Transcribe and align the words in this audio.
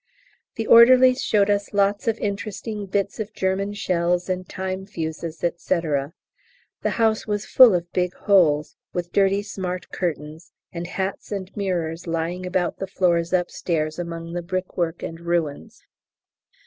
The 0.55 0.65
orderlies 0.65 1.21
showed 1.23 1.47
us 1.51 1.75
lots 1.75 2.07
of 2.07 2.17
interesting 2.17 2.87
bits 2.87 3.19
of 3.19 3.33
German 3.35 3.73
shells 3.75 4.29
and 4.29 4.49
time 4.49 4.87
fuses, 4.87 5.37
&c. 5.37 5.51
The 6.81 6.89
house 6.89 7.27
was 7.27 7.45
full 7.45 7.75
of 7.75 7.93
big 7.93 8.15
holes, 8.15 8.77
with 8.93 9.11
dirty 9.13 9.43
smart 9.43 9.91
curtains, 9.91 10.53
and 10.73 10.87
hats 10.87 11.31
and 11.31 11.55
mirrors 11.55 12.07
lying 12.07 12.47
about 12.47 12.77
the 12.79 12.87
floors 12.87 13.31
upstairs 13.31 13.99
among 13.99 14.33
the 14.33 14.41
brickwork 14.41 15.03
and 15.03 15.19
ruins. 15.19 15.83